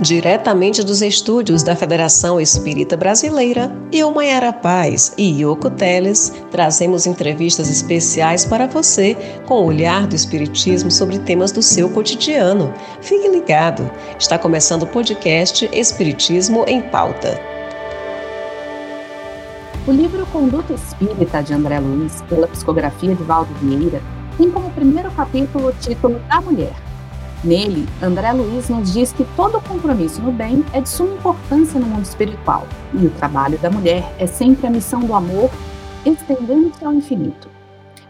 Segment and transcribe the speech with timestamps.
[0.00, 7.68] Diretamente dos estúdios da Federação Espírita Brasileira, eu, Maiara Paz e Yoko Teles, trazemos entrevistas
[7.68, 9.14] especiais para você
[9.46, 12.72] com o olhar do Espiritismo sobre temas do seu cotidiano.
[13.02, 17.38] Fique ligado, está começando o podcast Espiritismo em Pauta.
[19.86, 24.00] O livro Conduta Espírita, de André Luiz, pela psicografia de Valdo Vieira,
[24.38, 26.89] tem como primeiro capítulo o título Da Mulher
[27.42, 31.86] Nele, André Luiz nos diz que todo compromisso no bem é de suma importância no
[31.86, 35.50] mundo espiritual e o trabalho da mulher é sempre a missão do amor,
[36.04, 37.48] estendendo-se ao infinito.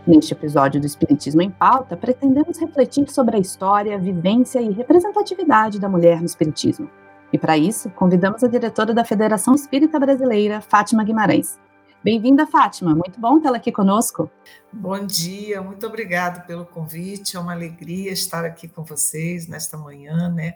[0.05, 5.89] Neste episódio do Espiritismo em Pauta, pretendemos refletir sobre a história, vivência e representatividade da
[5.89, 6.91] mulher no Espiritismo.
[7.33, 11.57] E para isso, convidamos a diretora da Federação Espírita Brasileira, Fátima Guimarães.
[12.03, 12.95] Bem-vinda, Fátima.
[12.95, 14.31] Muito bom tê-la aqui conosco.
[14.73, 17.37] Bom dia, muito obrigado pelo convite.
[17.37, 20.55] É uma alegria estar aqui com vocês nesta manhã, né?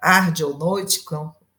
[0.00, 1.02] Tarde ou noite,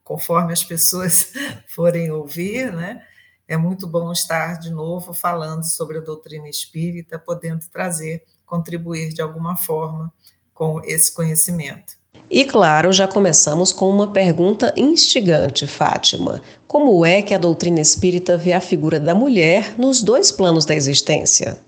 [0.02, 1.34] conforme as pessoas
[1.68, 3.04] forem ouvir, né?
[3.46, 9.20] É muito bom estar de novo falando sobre a doutrina espírita, podendo trazer, contribuir de
[9.20, 10.10] alguma forma
[10.54, 11.97] com esse conhecimento.
[12.30, 16.42] E claro, já começamos com uma pergunta instigante, Fátima.
[16.66, 20.74] Como é que a doutrina espírita vê a figura da mulher nos dois planos da
[20.74, 21.58] existência?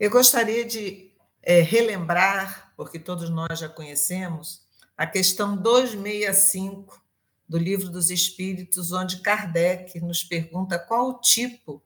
[0.00, 1.10] Eu gostaria de
[1.42, 4.62] é, relembrar, porque todos nós já conhecemos,
[4.96, 7.02] a questão 265
[7.46, 11.82] do Livro dos Espíritos, onde Kardec nos pergunta qual o tipo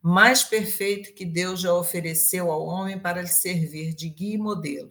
[0.00, 4.90] mais perfeito que Deus já ofereceu ao homem para lhe servir de guia e modelo.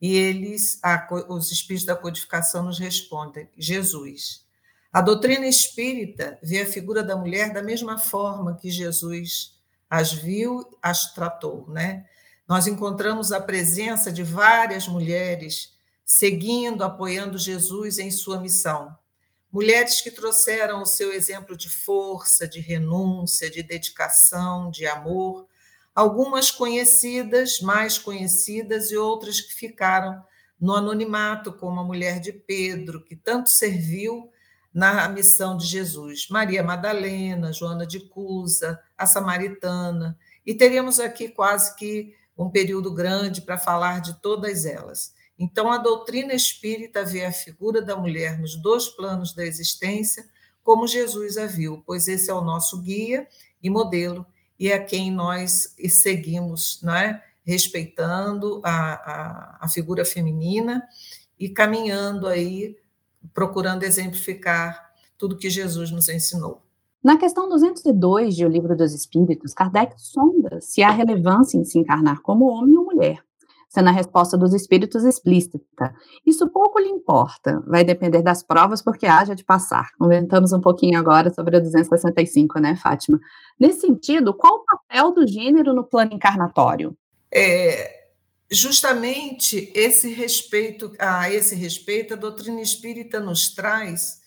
[0.00, 4.44] E eles, a, os espíritos da codificação, nos respondem: Jesus.
[4.92, 10.64] A doutrina espírita vê a figura da mulher da mesma forma que Jesus as viu,
[10.80, 12.06] as tratou, né?
[12.46, 15.72] Nós encontramos a presença de várias mulheres
[16.04, 18.96] seguindo, apoiando Jesus em sua missão.
[19.52, 25.46] Mulheres que trouxeram o seu exemplo de força, de renúncia, de dedicação, de amor,
[25.94, 30.22] algumas conhecidas, mais conhecidas, e outras que ficaram
[30.60, 34.30] no anonimato, como a mulher de Pedro, que tanto serviu
[34.72, 36.28] na missão de Jesus.
[36.28, 43.42] Maria Madalena, Joana de Cusa, a Samaritana, e teríamos aqui quase que um período grande
[43.42, 45.12] para falar de todas elas.
[45.38, 50.28] Então, a doutrina espírita vê a figura da mulher nos dois planos da existência,
[50.62, 53.26] como Jesus a viu, pois esse é o nosso guia
[53.62, 54.26] e modelo
[54.60, 57.22] e a quem nós seguimos, é?
[57.42, 60.86] respeitando a, a, a figura feminina
[61.38, 62.76] e caminhando aí,
[63.32, 66.62] procurando exemplificar tudo que Jesus nos ensinou.
[67.02, 71.78] Na questão 202 de O Livro dos Espíritos, Kardec sonda se há relevância em se
[71.78, 73.24] encarnar como homem ou mulher
[73.70, 75.94] sendo a resposta dos espíritos explícita.
[76.26, 79.92] Isso pouco lhe importa, vai depender das provas, porque haja de passar.
[79.96, 83.20] Comentamos um pouquinho agora sobre a 265, né, Fátima?
[83.58, 86.96] Nesse sentido, qual o papel do gênero no plano encarnatório?
[87.32, 88.08] É,
[88.50, 94.20] justamente esse respeito, a esse respeito, a doutrina espírita nos traz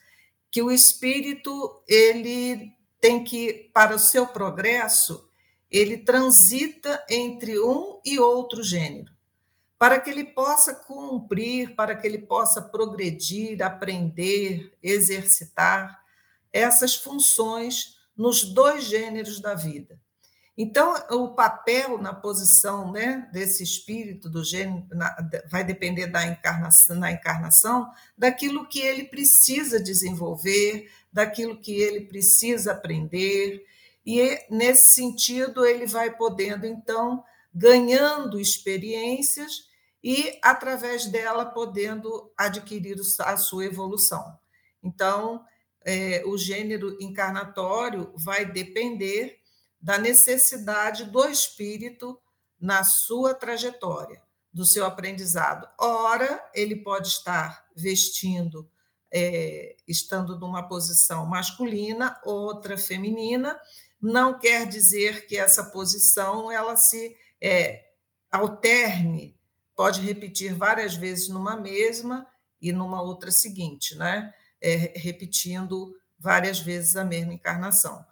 [0.50, 2.72] que o espírito ele
[3.02, 5.28] tem que para o seu progresso
[5.70, 9.13] ele transita entre um e outro gênero
[9.84, 16.00] para que ele possa cumprir, para que ele possa progredir, aprender, exercitar
[16.54, 20.00] essas funções nos dois gêneros da vida.
[20.58, 25.14] Então, o papel na posição né, desse espírito do gênero na,
[25.52, 32.72] vai depender da encarnação, na encarnação, daquilo que ele precisa desenvolver, daquilo que ele precisa
[32.72, 33.66] aprender,
[34.06, 37.22] e nesse sentido ele vai podendo, então,
[37.54, 39.73] ganhando experiências
[40.04, 44.38] e, através dela, podendo adquirir a sua evolução.
[44.84, 45.46] Então,
[45.86, 49.40] é, o gênero encarnatório vai depender
[49.82, 52.20] da necessidade do espírito
[52.60, 54.22] na sua trajetória,
[54.52, 55.68] do seu aprendizado.
[55.80, 58.70] Ora, ele pode estar vestindo,
[59.12, 63.60] é, estando numa posição masculina, outra feminina,
[64.02, 67.86] não quer dizer que essa posição ela se é,
[68.32, 69.38] alterne
[69.76, 72.26] pode repetir várias vezes numa mesma
[72.62, 74.32] e numa outra seguinte, né?
[74.62, 78.04] É, repetindo várias vezes a mesma encarnação.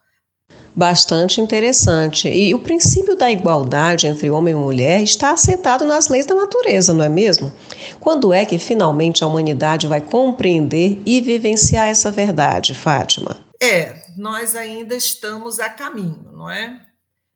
[0.75, 2.29] Bastante interessante.
[2.29, 6.93] E o princípio da igualdade entre homem e mulher está assentado nas leis da natureza,
[6.93, 7.51] não é mesmo?
[7.99, 13.45] Quando é que finalmente a humanidade vai compreender e vivenciar essa verdade, Fátima?
[13.61, 16.81] É, nós ainda estamos a caminho, não é?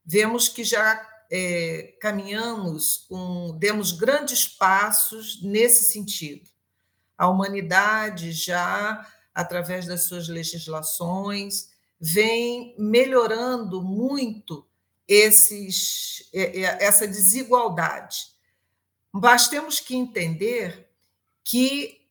[0.05, 1.01] Vemos que já
[1.31, 6.49] é, caminhamos, um, demos grandes passos nesse sentido.
[7.17, 11.69] A humanidade já, através das suas legislações,
[11.99, 14.67] vem melhorando muito
[15.07, 18.27] esses, essa desigualdade.
[19.11, 20.89] Mas temos que entender
[21.43, 22.01] que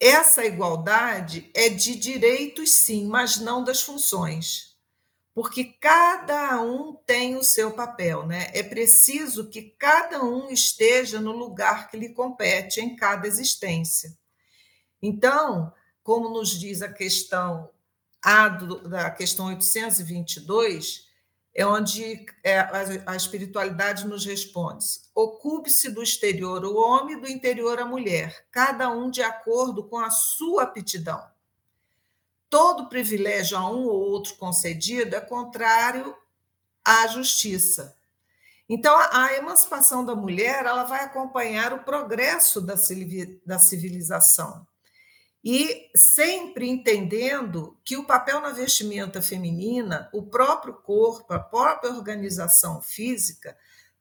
[0.00, 4.71] essa igualdade é de direitos, sim, mas não das funções.
[5.34, 8.50] Porque cada um tem o seu papel, né?
[8.52, 14.16] É preciso que cada um esteja no lugar que lhe compete em cada existência.
[15.00, 17.70] Então, como nos diz a questão
[18.22, 21.08] A da questão 822,
[21.54, 22.60] é onde é,
[23.06, 24.84] a, espiritualidade nos responde:
[25.14, 30.10] ocupe-se do exterior o homem, do interior a mulher, cada um de acordo com a
[30.10, 31.31] sua aptidão.
[32.52, 36.14] Todo privilégio a um ou outro concedido é contrário
[36.84, 37.96] à justiça.
[38.68, 44.66] Então, a emancipação da mulher ela vai acompanhar o progresso da civilização
[45.42, 52.82] e sempre entendendo que o papel na vestimenta feminina, o próprio corpo, a própria organização
[52.82, 53.56] física,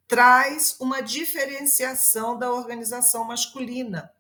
[0.10, 4.12] traz uma diferenciação da organização masculina,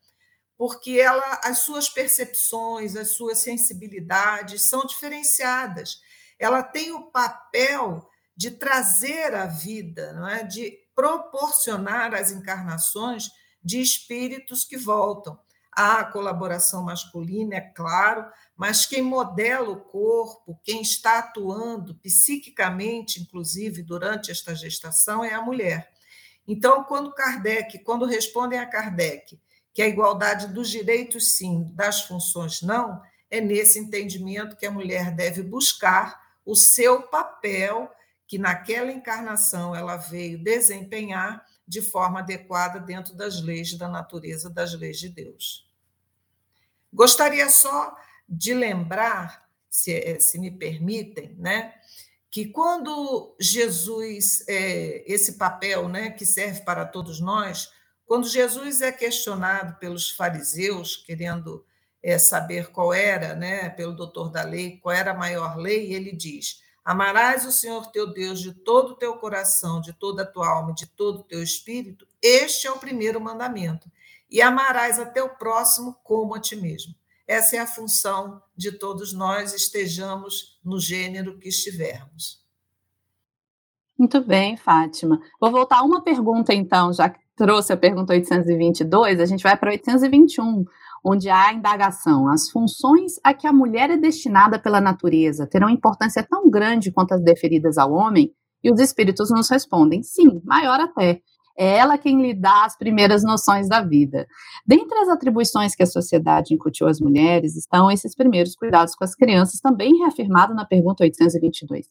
[0.61, 5.99] porque ela, as suas percepções, as suas sensibilidades são diferenciadas.
[6.37, 10.43] Ela tem o papel de trazer a vida, não é?
[10.43, 13.31] de proporcionar as encarnações
[13.63, 15.39] de espíritos que voltam.
[15.75, 18.23] Há a colaboração masculina, é claro,
[18.55, 25.41] mas quem modela o corpo, quem está atuando psiquicamente, inclusive, durante esta gestação, é a
[25.41, 25.91] mulher.
[26.47, 29.41] Então, quando Kardec, quando respondem a Kardec
[29.73, 35.11] que a igualdade dos direitos sim, das funções não, é nesse entendimento que a mulher
[35.15, 37.89] deve buscar o seu papel
[38.27, 44.73] que naquela encarnação ela veio desempenhar de forma adequada dentro das leis da natureza, das
[44.73, 45.69] leis de Deus.
[46.93, 47.95] Gostaria só
[48.27, 51.73] de lembrar, se, eh, se me permitem, né,
[52.29, 57.71] que quando Jesus, é, esse papel né, que serve para todos nós,
[58.11, 61.65] quando Jesus é questionado pelos fariseus, querendo
[62.03, 66.11] é, saber qual era, né, pelo doutor da lei, qual era a maior lei, ele
[66.11, 70.49] diz: Amarás o Senhor teu Deus de todo o teu coração, de toda a tua
[70.49, 72.05] alma, de todo o teu espírito.
[72.21, 73.89] Este é o primeiro mandamento.
[74.29, 76.93] E amarás a teu próximo como a ti mesmo.
[77.25, 82.41] Essa é a função de todos nós, estejamos no gênero que estivermos.
[83.97, 85.21] Muito bem, Fátima.
[85.39, 89.71] Vou voltar uma pergunta, então, já que trouxe a pergunta 822, a gente vai para
[89.71, 90.63] 821
[91.03, 92.27] onde há a indagação.
[92.27, 97.15] As funções a que a mulher é destinada pela natureza terão importância tão grande quanto
[97.15, 98.31] as deferidas ao homem?
[98.63, 101.19] E os espíritos nos respondem: sim, maior até.
[101.57, 104.27] É ela quem lhe dá as primeiras noções da vida.
[104.63, 109.15] Dentre as atribuições que a sociedade incutiu às mulheres estão esses primeiros cuidados com as
[109.15, 111.87] crianças, também reafirmado na pergunta 822.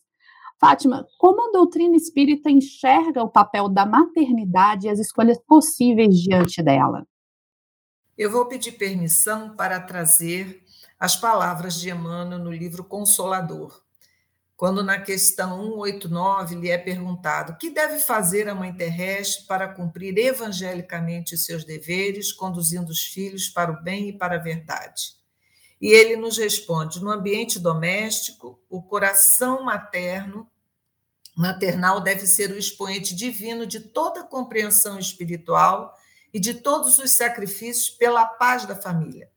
[0.60, 6.62] Fátima, como a doutrina espírita enxerga o papel da maternidade e as escolhas possíveis diante
[6.62, 7.06] dela?
[8.16, 10.62] Eu vou pedir permissão para trazer
[10.98, 13.82] as palavras de Emmanuel no livro Consolador,
[14.54, 19.66] quando na questão 189 lhe é perguntado: o que deve fazer a mãe terrestre para
[19.66, 25.18] cumprir evangelicamente seus deveres, conduzindo os filhos para o bem e para a verdade?
[25.80, 30.46] E ele nos responde: no ambiente doméstico, o coração materno
[31.36, 35.94] maternal deve ser o expoente divino de toda a compreensão espiritual
[36.32, 39.30] e de todos os sacrifícios pela paz da família.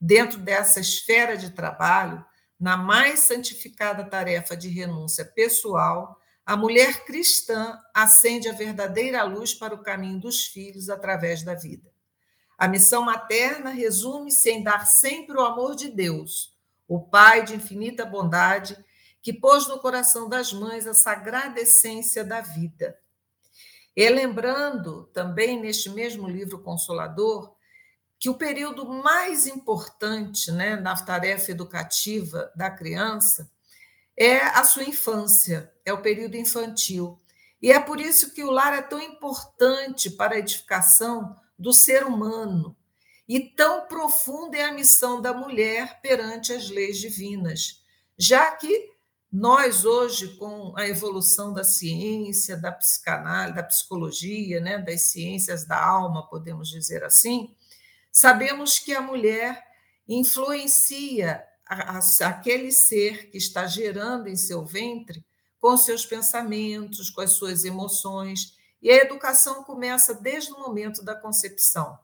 [0.00, 2.24] Dentro dessa esfera de trabalho,
[2.58, 9.74] na mais santificada tarefa de renúncia pessoal, a mulher cristã acende a verdadeira luz para
[9.74, 11.90] o caminho dos filhos através da vida.
[12.58, 16.52] A missão materna resume-se em dar sempre o amor de Deus,
[16.86, 18.76] o Pai de infinita bondade,
[19.22, 22.98] que pôs no coração das mães a sagrada essência da vida
[23.94, 27.54] e lembrando também neste mesmo livro Consolador
[28.18, 33.50] que o período mais importante né, na tarefa educativa da criança
[34.16, 37.20] é a sua infância, é o período infantil.
[37.60, 42.04] E é por isso que o lar é tão importante para a edificação do ser
[42.04, 42.76] humano.
[43.28, 47.82] E tão profunda é a missão da mulher perante as leis divinas,
[48.16, 48.91] já que
[49.32, 55.82] nós, hoje, com a evolução da ciência, da psicanálise, da psicologia, né, das ciências da
[55.82, 57.54] alma, podemos dizer assim,
[58.10, 59.64] sabemos que a mulher
[60.06, 61.42] influencia
[62.20, 65.24] aquele ser que está gerando em seu ventre
[65.58, 71.14] com seus pensamentos, com as suas emoções, e a educação começa desde o momento da
[71.14, 71.98] concepção.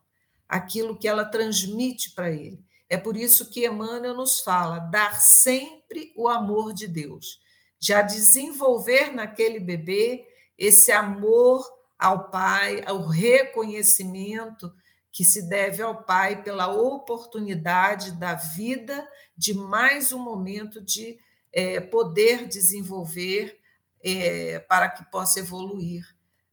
[0.49, 2.65] aquilo que ela transmite para ele.
[2.89, 7.41] É por isso que Emmanuel nos fala dar sempre o amor de Deus,
[7.79, 10.27] já desenvolver naquele bebê
[10.57, 11.67] esse amor
[11.99, 14.73] ao Pai, ao reconhecimento
[15.11, 21.19] que se deve ao Pai pela oportunidade da vida de mais um momento de
[21.53, 23.59] é, poder desenvolver
[24.01, 26.05] é, para que possa evoluir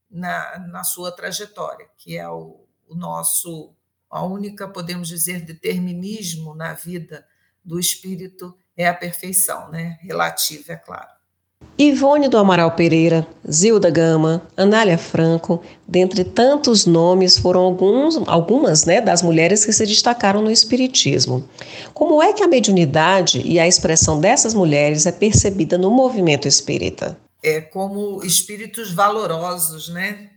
[0.10, 3.75] na, na sua trajetória, que é o, o nosso,
[4.15, 7.25] a única, podemos dizer, determinismo na vida
[7.63, 9.98] do espírito é a perfeição, né?
[10.01, 11.15] Relativa, é claro.
[11.77, 19.01] Ivone do Amaral Pereira, Zilda Gama, Anália Franco, dentre tantos nomes, foram alguns, algumas né,
[19.01, 21.48] das mulheres que se destacaram no Espiritismo.
[21.93, 27.17] Como é que a mediunidade e a expressão dessas mulheres é percebida no movimento espírita?
[27.43, 30.29] É como espíritos valorosos, né?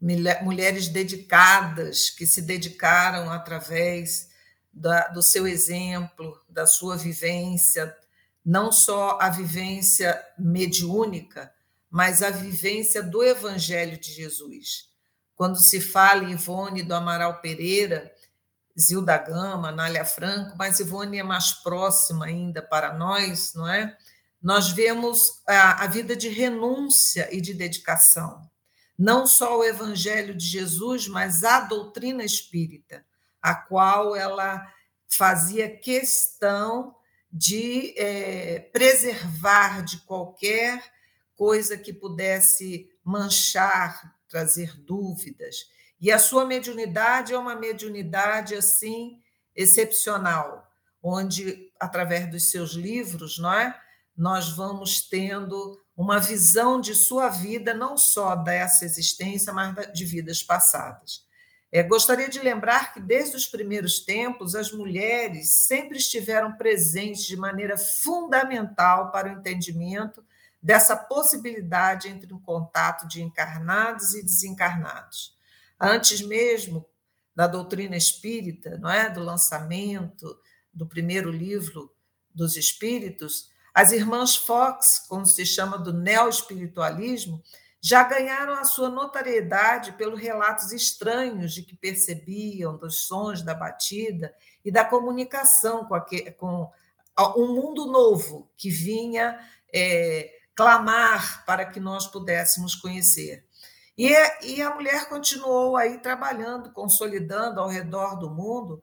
[0.00, 4.28] Mulheres dedicadas, que se dedicaram através
[4.72, 7.96] da, do seu exemplo, da sua vivência,
[8.44, 11.52] não só a vivência mediúnica,
[11.90, 14.90] mas a vivência do Evangelho de Jesus.
[15.34, 18.12] Quando se fala em Ivone do Amaral Pereira,
[18.78, 23.96] Zilda Gama, Nália Franco, mas Ivone é mais próxima ainda para nós, não é?
[24.42, 28.48] Nós vemos a, a vida de renúncia e de dedicação.
[28.98, 33.04] Não só o Evangelho de Jesus, mas a doutrina espírita,
[33.42, 34.66] a qual ela
[35.08, 36.94] fazia questão
[37.30, 40.82] de é, preservar de qualquer
[41.36, 45.68] coisa que pudesse manchar, trazer dúvidas.
[46.00, 49.20] E a sua mediunidade é uma mediunidade assim
[49.54, 50.66] excepcional,
[51.02, 53.78] onde através dos seus livros, não é?
[54.16, 60.42] Nós vamos tendo uma visão de sua vida, não só dessa existência, mas de vidas
[60.42, 61.24] passadas.
[61.72, 67.36] É, gostaria de lembrar que, desde os primeiros tempos, as mulheres sempre estiveram presentes de
[67.36, 70.24] maneira fundamental para o entendimento
[70.62, 75.36] dessa possibilidade entre o contato de encarnados e desencarnados.
[75.80, 76.86] Antes mesmo
[77.34, 80.38] da doutrina espírita, não é, do lançamento
[80.72, 81.92] do primeiro livro
[82.34, 87.42] dos Espíritos, as irmãs Fox, como se chama do neo-espiritualismo,
[87.78, 94.34] já ganharam a sua notariedade pelos relatos estranhos de que percebiam dos sons da batida
[94.64, 96.72] e da comunicação com, aquele, com
[97.36, 99.38] um mundo novo que vinha
[99.70, 103.44] é, clamar para que nós pudéssemos conhecer.
[103.98, 104.10] E,
[104.42, 108.82] e a mulher continuou aí trabalhando, consolidando ao redor do mundo,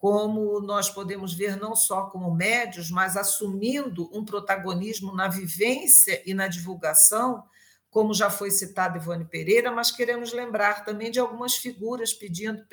[0.00, 6.32] como nós podemos ver não só como médios, mas assumindo um protagonismo na vivência e
[6.32, 7.44] na divulgação
[7.90, 12.64] como já foi citado Ivone Pereira, mas queremos lembrar também de algumas figuras pedindo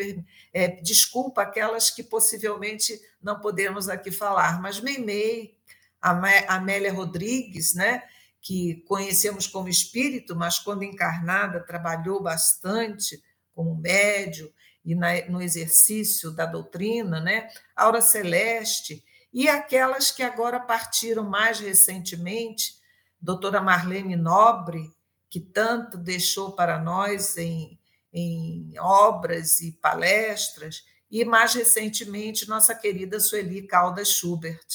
[0.53, 5.57] é, desculpa, aquelas que possivelmente não podemos aqui falar, mas Meimei,
[5.99, 8.03] Amélia Rodrigues, né,
[8.39, 13.21] que conhecemos como espírito, mas quando encarnada trabalhou bastante
[13.55, 14.53] como médio
[14.87, 19.03] e na, no exercício da doutrina, né, Aura Celeste,
[19.33, 22.75] e aquelas que agora partiram mais recentemente,
[23.19, 24.89] doutora Marlene Nobre,
[25.29, 27.77] que tanto deixou para nós em,
[28.13, 34.65] em obras e palestras, e mais recentemente nossa querida Sueli Caldas Schubert,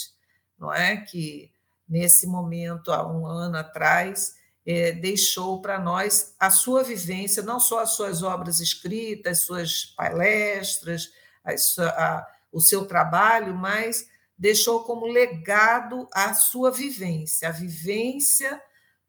[0.59, 0.99] não é?
[0.99, 1.51] que
[1.89, 7.81] nesse momento, há um ano atrás, é, deixou para nós a sua vivência, não só
[7.81, 11.13] as suas obras escritas, suas palestras,
[11.45, 11.53] a,
[11.85, 18.61] a, o seu trabalho, mas deixou como legado a sua vivência, a vivência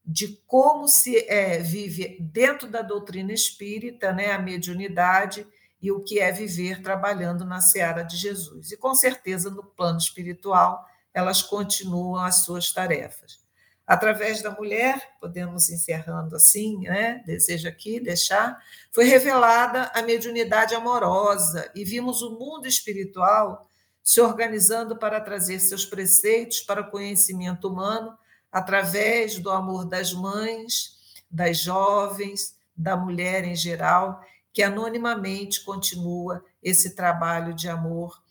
[0.05, 5.47] de como se é, vive dentro da doutrina espírita, né, a mediunidade
[5.81, 8.71] e o que é viver trabalhando na seara de Jesus.
[8.71, 13.42] E com certeza no plano espiritual elas continuam as suas tarefas.
[13.85, 17.21] Através da mulher, podemos encerrando assim, né?
[17.25, 18.57] Desejo aqui deixar,
[18.91, 23.69] foi revelada a mediunidade amorosa e vimos o mundo espiritual
[24.01, 28.17] se organizando para trazer seus preceitos para o conhecimento humano
[28.51, 30.97] através do amor das mães,
[31.29, 34.21] das jovens, da mulher em geral,
[34.53, 38.21] que anonimamente continua esse trabalho de amor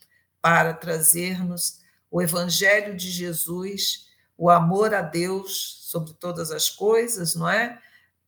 [0.41, 1.81] para trazer-nos
[2.11, 4.12] o Evangelho de Jesus,
[4.43, 7.79] o amor a Deus sobre todas as coisas, não é?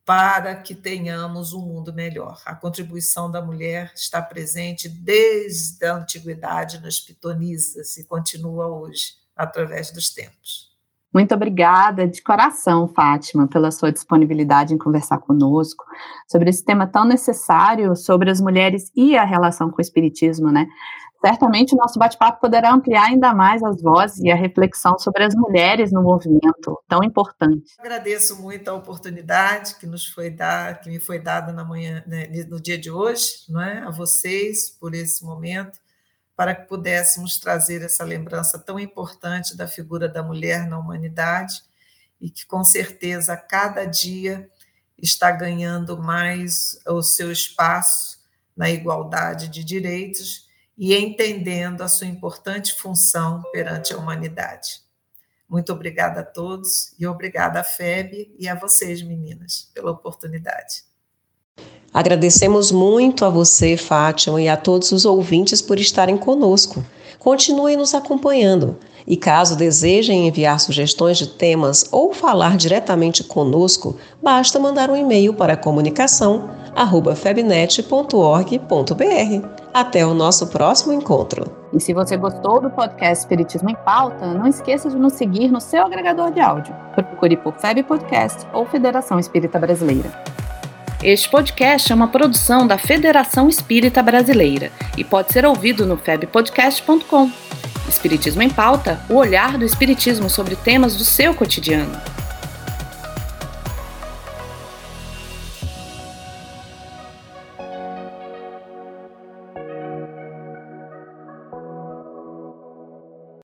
[0.04, 2.40] Para que tenhamos um mundo melhor.
[2.47, 9.90] A contribuição da mulher está presente desde a antiguidade nas pitonisas e continua hoje, através
[9.90, 10.73] dos tempos.
[11.12, 15.85] Muito obrigada de coração, Fátima, pela sua disponibilidade em conversar conosco
[16.28, 20.68] sobre esse tema tão necessário sobre as mulheres e a relação com o espiritismo, né?
[21.25, 25.35] Certamente o nosso bate-papo poderá ampliar ainda mais as vozes e a reflexão sobre as
[25.35, 27.73] mulheres no movimento tão importante.
[27.78, 32.26] Agradeço muito a oportunidade que nos foi dada, que me foi dada na manhã, né,
[32.47, 33.78] no dia de hoje, não é?
[33.78, 35.81] A vocês por esse momento
[36.37, 41.62] para que pudéssemos trazer essa lembrança tão importante da figura da mulher na humanidade
[42.21, 44.47] e que, com certeza, a cada dia
[44.99, 48.19] está ganhando mais o seu espaço
[48.54, 50.43] na igualdade de direitos
[50.76, 54.83] e entendendo a sua importante função perante a humanidade.
[55.49, 60.85] Muito obrigada a todos e obrigada à FEB e a vocês, meninas, pela oportunidade.
[61.93, 66.85] Agradecemos muito a você, Fátima, e a todos os ouvintes por estarem conosco.
[67.21, 68.76] Continuem nos acompanhando.
[69.07, 75.35] E caso desejem enviar sugestões de temas ou falar diretamente conosco, basta mandar um e-mail
[75.35, 75.57] para
[76.75, 79.49] comunicação@febnet.org.br.
[79.73, 81.45] Até o nosso próximo encontro.
[81.73, 85.61] E se você gostou do podcast Espiritismo em Pauta, não esqueça de nos seguir no
[85.61, 86.75] seu agregador de áudio.
[86.95, 90.11] Procure por FEB Podcast ou Federação Espírita Brasileira.
[91.02, 97.31] Este podcast é uma produção da Federação Espírita Brasileira e pode ser ouvido no febpodcast.com.
[97.88, 102.13] Espiritismo em Pauta, o olhar do Espiritismo sobre temas do seu cotidiano.